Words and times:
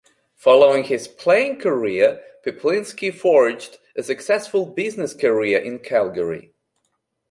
Following 0.33 0.85
his 0.85 1.07
playing 1.07 1.59
career, 1.59 2.23
Peplinski 2.43 3.13
forged 3.13 3.77
a 3.95 4.01
successful 4.01 4.65
business 4.65 5.13
career 5.13 5.59
in 5.59 5.77
Calgary. 5.77 6.55